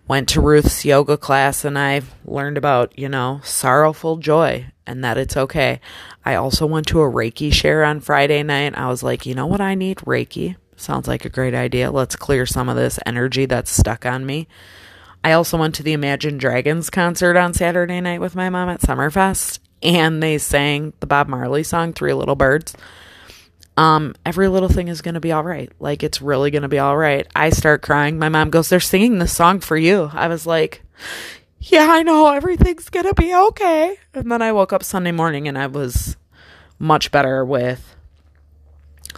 [0.09, 5.19] went to Ruth's yoga class and I learned about, you know, sorrowful joy and that
[5.19, 5.81] it's okay.
[6.25, 8.77] I also went to a Reiki share on Friday night.
[8.77, 9.61] I was like, you know what?
[9.61, 10.57] I need Reiki.
[10.77, 11.91] Sounds like a great idea.
[11.91, 14.47] Let's clear some of this energy that's stuck on me.
[15.25, 18.81] I also went to the Imagine Dragons concert on Saturday night with my mom at
[18.81, 22.75] Summerfest and they sang the Bob Marley song, Three Little Birds.
[23.77, 25.71] Um, every little thing is going to be all right.
[25.79, 27.27] Like, it's really going to be all right.
[27.37, 28.19] I start crying.
[28.19, 30.11] My mom goes, They're singing this song for you.
[30.13, 30.83] I was like,
[31.61, 32.29] Yeah, I know.
[32.29, 33.97] Everything's going to be okay.
[34.15, 36.17] And then I woke up Sunday morning and I was
[36.79, 37.97] much better with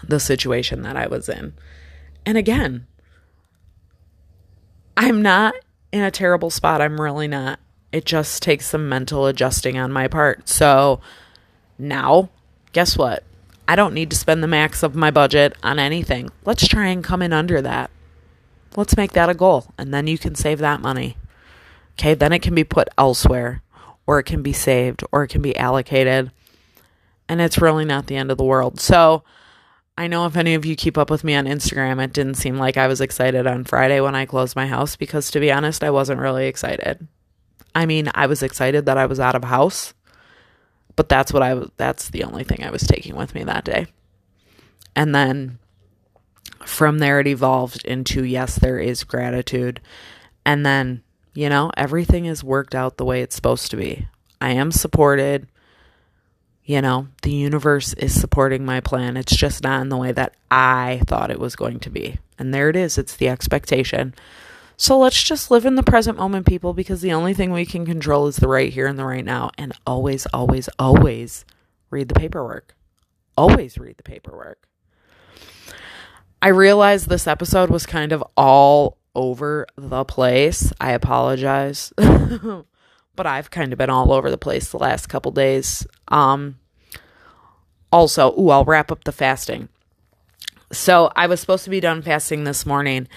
[0.03, 1.55] the situation that I was in.
[2.27, 2.87] And again,
[4.97, 5.55] I'm not
[5.93, 6.81] in a terrible spot.
[6.81, 7.61] I'm really not.
[7.93, 10.49] It just takes some mental adjusting on my part.
[10.49, 11.01] So
[11.79, 12.29] now,
[12.73, 13.25] guess what?
[13.69, 16.31] I don't need to spend the max of my budget on anything.
[16.47, 17.91] Let's try and come in under that.
[18.77, 21.19] Let's make that a goal, and then you can save that money.
[21.93, 23.63] Okay, then it can be put elsewhere,
[24.07, 26.33] or it can be saved, or it can be allocated,
[27.29, 28.81] and it's really not the end of the world.
[28.81, 29.23] So,
[29.99, 32.57] I know if any of you keep up with me on Instagram, it didn't seem
[32.57, 35.85] like I was excited on Friday when I closed my house because, to be honest,
[35.85, 37.07] I wasn't really excited.
[37.75, 39.93] I mean, I was excited that I was out of house
[40.99, 43.65] but that's what I was, that's the only thing I was taking with me that
[43.65, 43.87] day.
[44.97, 45.61] And then
[46.67, 49.81] from there, it evolved into yes, there is gratitude.
[50.45, 54.09] And then, you know, everything is worked out the way it's supposed to be.
[54.41, 55.47] I am supported.
[56.65, 59.17] You know, the universe is supporting my plan.
[59.17, 62.19] It's just not in the way that I thought it was going to be.
[62.41, 62.99] And there it is.
[62.99, 64.17] It's the expectation.
[64.81, 67.85] So let's just live in the present moment, people, because the only thing we can
[67.85, 69.51] control is the right here and the right now.
[69.59, 71.45] And always, always, always
[71.91, 72.77] read the paperwork.
[73.37, 74.69] Always read the paperwork.
[76.41, 80.73] I realize this episode was kind of all over the place.
[80.81, 81.93] I apologize.
[81.97, 85.89] but I've kind of been all over the place the last couple days.
[86.07, 86.61] Um
[87.91, 89.71] also, ooh, I'll wrap up the fasting.
[90.71, 93.09] So, I was supposed to be done fasting this morning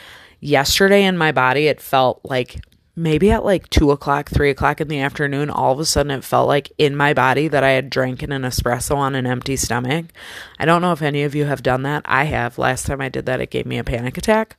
[0.42, 2.60] yesterday in my body, it felt like
[2.96, 6.24] maybe at like two o'clock, three o'clock in the afternoon, all of a sudden it
[6.24, 10.08] felt like in my body that I had drank an espresso on an empty stomach.
[10.60, 12.02] I don't know if any of you have done that.
[12.06, 12.58] I have.
[12.58, 14.58] Last time I did that, it gave me a panic attack.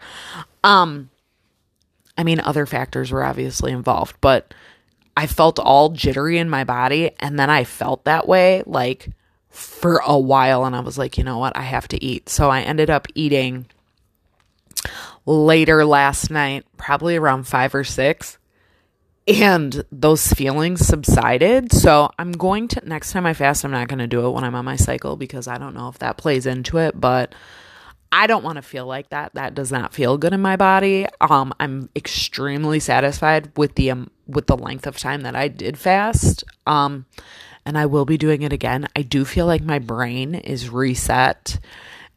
[0.65, 1.11] Um,
[2.17, 4.55] I mean, other factors were obviously involved, but
[5.17, 7.11] I felt all jittery in my body.
[7.21, 9.11] And then I felt that way like
[9.51, 10.65] for a while.
[10.65, 11.57] And I was like, you know what?
[11.57, 12.29] I have to eat.
[12.29, 13.67] So I ended up eating
[15.27, 18.39] later last night, probably around five or six,
[19.27, 21.73] and those feelings subsided.
[21.73, 24.45] So I'm going to, next time I fast, I'm not going to do it when
[24.45, 27.35] I'm on my cycle because I don't know if that plays into it, but
[28.11, 29.35] I don't want to feel like that.
[29.35, 31.07] That does not feel good in my body.
[31.21, 35.79] Um, I'm extremely satisfied with the um, with the length of time that I did
[35.79, 36.45] fast.
[36.67, 37.07] Um,
[37.65, 38.89] and I will be doing it again.
[38.97, 41.59] I do feel like my brain is reset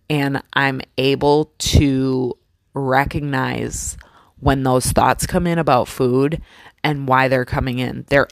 [0.10, 2.38] and I'm able to
[2.76, 3.98] recognize
[4.40, 6.42] when those thoughts come in about food
[6.84, 8.06] and why they're coming in.
[8.10, 8.28] They're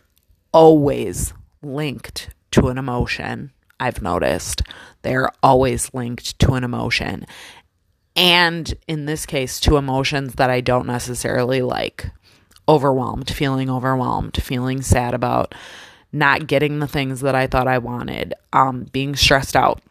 [0.52, 1.34] always
[1.64, 3.52] linked to an emotion.
[3.80, 4.62] I've noticed
[5.02, 7.26] they're always linked to an emotion.
[8.16, 12.12] And in this case, to emotions that I don't necessarily like
[12.68, 15.56] overwhelmed, feeling overwhelmed, feeling sad about
[16.12, 19.82] not getting the things that I thought I wanted, um, being stressed out.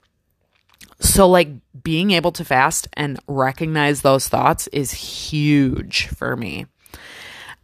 [1.03, 1.49] So, like,
[1.83, 6.67] being able to fast and recognize those thoughts is huge for me.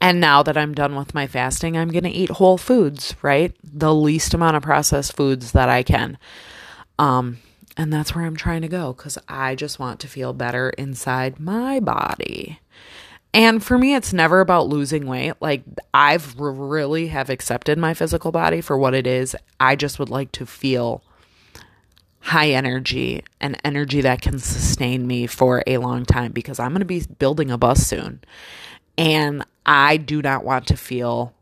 [0.01, 3.55] And now that I'm done with my fasting, I'm going to eat whole foods, right?
[3.63, 6.19] The least amount of processed foods that I can.
[6.99, 7.39] Um,
[7.77, 11.39] and that's where I'm trying to go because I just want to feel better inside
[11.39, 12.59] my body.
[13.33, 15.35] And for me, it's never about losing weight.
[15.41, 15.63] Like,
[15.95, 19.37] I've really have accepted my physical body for what it is.
[19.61, 21.05] I just would like to feel
[22.21, 26.81] high energy and energy that can sustain me for a long time because I'm going
[26.81, 28.21] to be building a bus soon.
[28.97, 31.35] And I do not want to feel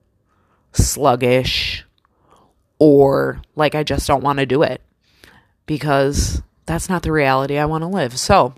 [0.72, 1.84] sluggish
[2.78, 4.82] or like I just don't want to do it
[5.64, 8.18] because that's not the reality I want to live.
[8.18, 8.54] So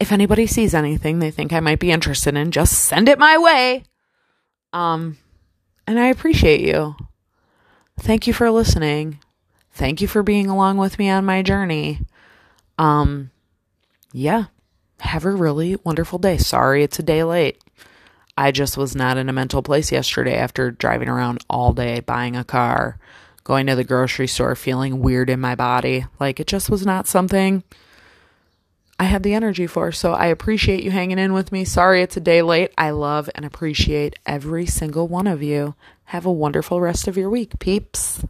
[0.00, 3.38] if anybody sees anything they think I might be interested in, just send it my
[3.38, 3.84] way.
[4.72, 5.18] Um,
[5.86, 6.96] and I appreciate you.
[7.98, 9.18] Thank you for listening.
[9.72, 12.00] Thank you for being along with me on my journey.
[12.78, 13.30] Um,
[14.12, 14.46] yeah
[15.00, 16.38] have a really wonderful day.
[16.38, 17.62] Sorry it's a day late.
[18.38, 22.36] I just was not in a mental place yesterday after driving around all day buying
[22.36, 22.96] a car,
[23.42, 26.06] going to the grocery store, feeling weird in my body.
[26.20, 27.64] Like it just was not something
[28.96, 29.90] I had the energy for.
[29.90, 31.64] So I appreciate you hanging in with me.
[31.64, 32.72] Sorry it's a day late.
[32.78, 35.74] I love and appreciate every single one of you.
[36.04, 38.22] Have a wonderful rest of your week, peeps.